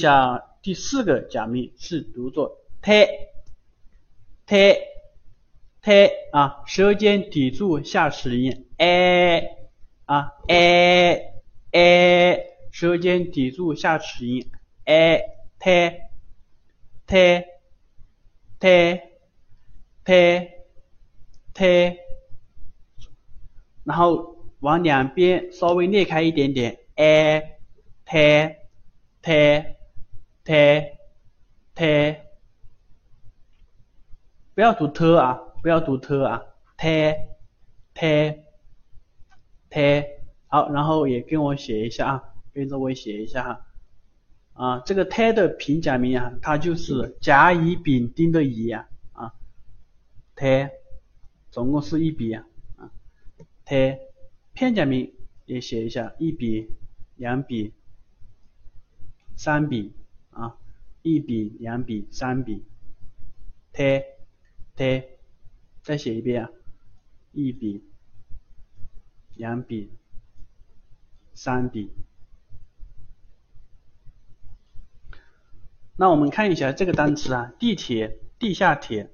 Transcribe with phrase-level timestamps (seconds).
[0.00, 3.04] 下第四个假名是读作 t
[4.46, 4.76] t
[5.82, 9.56] t 啊，舌尖抵住下齿龈 a
[10.04, 11.32] 啊 a
[11.72, 14.46] a，舌尖抵住下齿龈
[14.84, 15.24] a
[15.58, 15.92] t
[17.04, 17.44] t
[18.60, 19.00] t
[20.04, 20.48] t
[21.54, 21.96] t，
[23.82, 26.78] 然后往两边稍微裂开一点点。
[26.94, 27.58] A
[28.06, 28.54] t
[29.22, 29.77] t。
[30.48, 30.54] T
[31.74, 32.16] t，
[34.54, 36.42] 不要读 t 啊，不要读 t 啊
[36.78, 37.14] ，t
[37.92, 38.42] t
[39.68, 40.04] t，
[40.46, 43.66] 好，然后也跟我写一下啊，跟着我写一下哈，
[44.54, 49.34] 啊，这个 t 的平假名啊，它就是甲乙丙丁的乙啊，啊
[50.34, 50.70] ，t，
[51.50, 52.46] 总共是一笔啊，
[52.76, 52.90] 啊
[53.66, 53.98] ，t，
[54.54, 56.70] 片假名也写一下，一笔、
[57.16, 57.74] 两笔、
[59.36, 59.92] 三笔。
[60.38, 60.56] 啊，
[61.02, 62.64] 一笔、两笔、三笔
[63.72, 64.04] ，t
[64.76, 65.02] t，
[65.82, 66.48] 再写一遍，
[67.32, 67.82] 一笔、
[69.34, 69.90] 两笔、
[71.34, 71.90] 三笔。
[75.96, 79.10] 那我们看一下这个单词啊，地铁、地下铁，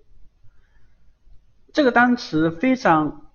[1.72, 3.32] 这个单词非常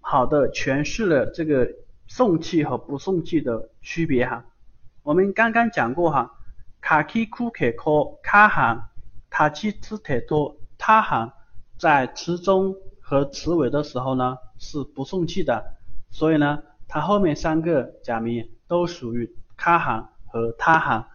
[0.00, 1.76] 好的诠释了这个
[2.06, 4.44] 送气和不送气的区别哈。
[5.02, 6.38] 我们刚刚讲过哈。
[6.82, 8.88] 卡基库克科卡行，
[9.30, 11.32] 塔基兹特多他行，
[11.78, 15.76] 在词中和词尾的时候呢是不送气的，
[16.10, 21.06] 所以呢它后面三个假名都属于卡行和他行，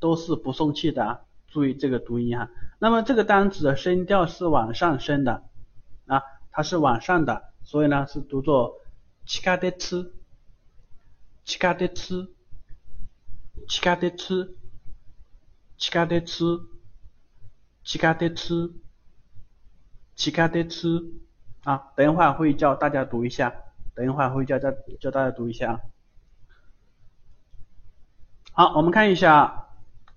[0.00, 2.48] 都是不送气的，注意这个读音哈。
[2.78, 5.44] 那么这个单词的声调是往上升的
[6.06, 8.80] 啊，它是往上的，所以呢是读作
[9.26, 10.14] 七卡的吃，
[11.44, 12.32] 七卡的吃，
[13.68, 14.56] 七卡的吃。
[15.78, 16.44] 七卡的吃，
[17.84, 18.72] 七卡的吃，
[20.16, 20.88] 七卡的吃
[21.62, 21.92] 啊！
[21.94, 23.54] 等一会儿会教大家读一下，
[23.94, 25.80] 等一会儿会教教教大家读一下啊。
[28.50, 29.68] 好，我们看一下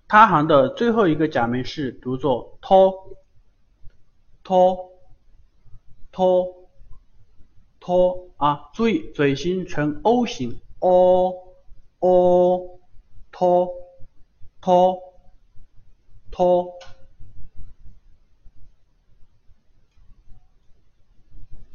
[0.08, 3.16] 他行的最后一个假名是读作托。
[4.44, 4.90] 托。
[6.12, 6.68] 托。
[7.80, 8.32] 托。
[8.38, 8.72] 啊！
[8.74, 11.54] 注意嘴型呈 O 型，o。
[12.00, 12.80] O
[13.32, 13.70] 托。
[14.60, 15.11] 托。
[16.42, 16.74] 托，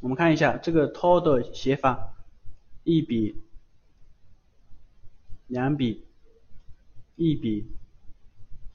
[0.00, 2.16] 我们看一下这个托的写法，
[2.82, 3.40] 一笔、
[5.46, 6.04] 两笔、
[7.14, 7.70] 一笔、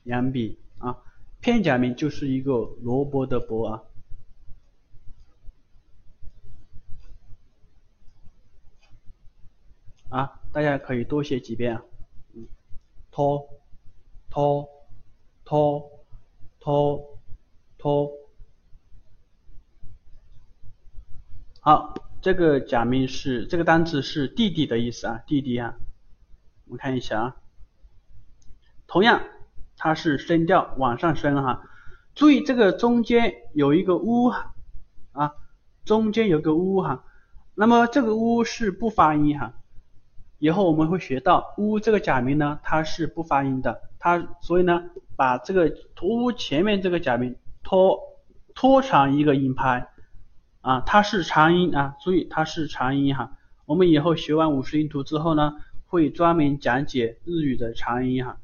[0.04, 0.98] 两笔啊，
[1.42, 3.84] 片假名就是一个萝卜的卜啊，
[10.08, 11.84] 啊，大家可以多写几遍啊，
[12.34, 12.48] 嗯，
[13.12, 13.46] 托，
[14.30, 14.71] 托。
[15.52, 16.06] 托
[16.62, 17.20] 托
[17.78, 18.10] 托，
[21.60, 25.76] 好，这个假名是这个单词是弟弟的意思啊，弟弟啊，
[26.68, 27.36] 我们看一下啊，
[28.88, 29.24] 同样
[29.76, 31.68] 它是声调往上升哈，
[32.16, 34.32] 注意这个中间有一个乌
[35.12, 35.36] 啊，
[35.84, 37.04] 中间有个乌哈，
[37.56, 39.52] 那么这个乌是不发音哈，
[40.38, 43.91] 以后我们会学到乌这个假名呢，它是不发音的。
[44.04, 44.82] 它所以呢，
[45.16, 48.00] 把这个拖前面这个假名拖
[48.56, 49.88] 拖长一个音拍
[50.62, 53.38] 啊，它是长音啊，注意它是长音哈。
[53.68, 55.54] 我们以后学完五十音图之后呢，
[55.86, 58.40] 会专门讲解日语的长音哈，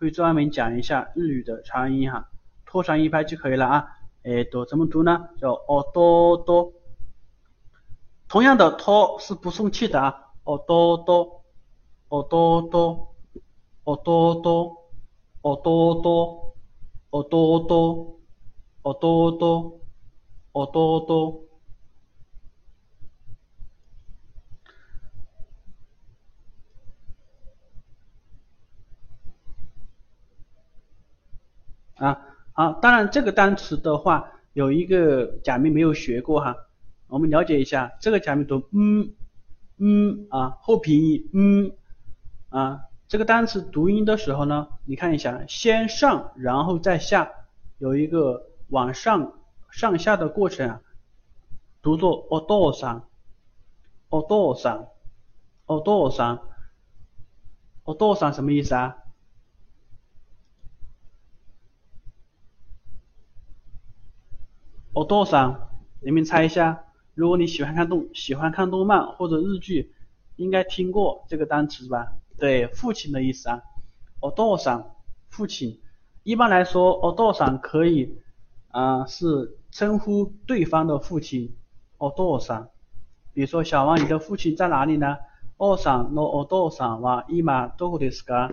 [0.00, 2.28] 会专门讲一下日语的长音哈，
[2.64, 3.86] 拖长一拍就可以了啊。
[4.24, 5.28] 哎，读怎么读呢？
[5.40, 6.72] 叫哦哆哆，
[8.26, 11.44] 同样的拖是不送气的啊，哦哆哆，
[12.08, 13.14] 哦哆哆，
[13.84, 14.82] 哦哆哆。
[15.46, 16.56] 哦多多，
[17.10, 18.18] 哦多多，
[18.82, 19.80] 哦多多，
[20.50, 21.44] 哦多多。
[31.94, 32.20] 啊，
[32.52, 36.56] 好，当然这个单词的话，有一个假名没有学过哈，
[37.06, 39.14] 我们了解一下，这个假名读嗯
[39.78, 41.72] 嗯啊，后鼻音嗯
[42.48, 42.80] 啊。
[43.08, 47.30] 这个单词读音的时候呢，你看一下，先上然后再下，
[47.78, 49.32] 有一个往上
[49.70, 50.80] 上下的过程啊，
[51.82, 53.02] 读作 o d o s a
[54.08, 54.88] o d o s a
[55.66, 56.40] o d o s a
[57.84, 58.96] o d o s a 什么意思啊
[64.94, 65.68] ？o d o s a
[66.00, 69.94] 你们猜一下，如果你喜欢看动喜欢看动漫或者日剧，
[70.34, 72.12] 应该听过这个单词吧？
[72.37, 73.61] 对，父亲的意思啊，
[74.19, 74.83] お父さん，
[75.29, 75.79] 父亲。
[76.23, 78.19] 一般来说，お父さん可以
[78.69, 81.55] 啊是称呼对方的父亲，
[81.97, 82.69] お父さん。
[83.33, 85.17] 比如说，小王，你的父亲在哪里呢？
[85.57, 88.51] おさんのお父さんは今どこですか？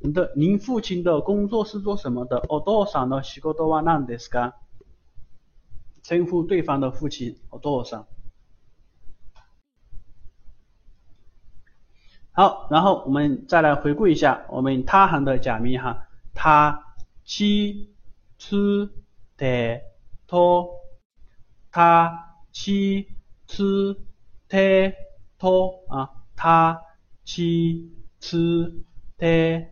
[0.00, 2.42] 你的您父亲的工作是做什么的？
[2.48, 4.54] お父さんの仕事は何ですか？
[6.02, 8.06] 称呼对方的父亲，お父さん。
[12.35, 16.83] 好，然后我们再来回顾一下我们他行的假名哈，他。
[17.27, 17.89] 七
[18.37, 18.93] 次
[19.35, 19.81] 的
[20.27, 20.69] 托，
[21.71, 23.07] 他七
[23.47, 23.99] 次
[24.47, 24.93] 的
[25.39, 26.79] 托啊，他
[27.23, 28.83] 七次
[29.17, 29.65] 的